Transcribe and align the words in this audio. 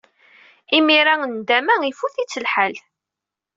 Imir-a, 0.77 1.13
nndama 1.31 1.75
ifut-itt 1.89 2.39
lḥal. 2.45 2.75